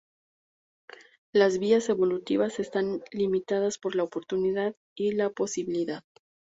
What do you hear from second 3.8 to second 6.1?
la oportunidad y la posibilidad.